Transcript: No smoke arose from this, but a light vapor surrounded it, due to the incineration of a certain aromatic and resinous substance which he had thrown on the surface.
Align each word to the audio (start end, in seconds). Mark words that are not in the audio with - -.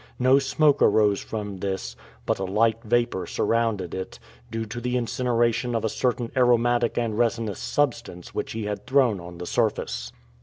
No 0.17 0.39
smoke 0.39 0.81
arose 0.81 1.19
from 1.21 1.57
this, 1.57 1.95
but 2.25 2.39
a 2.39 2.43
light 2.43 2.81
vapor 2.83 3.27
surrounded 3.27 3.93
it, 3.93 4.17
due 4.49 4.65
to 4.65 4.81
the 4.81 4.97
incineration 4.97 5.75
of 5.75 5.85
a 5.85 5.89
certain 5.89 6.31
aromatic 6.35 6.97
and 6.97 7.15
resinous 7.19 7.59
substance 7.59 8.33
which 8.33 8.53
he 8.53 8.63
had 8.63 8.87
thrown 8.87 9.19
on 9.19 9.37
the 9.37 9.45
surface. 9.45 10.11